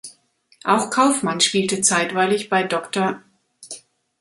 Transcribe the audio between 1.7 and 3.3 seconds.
zeitweilig bei „Dr.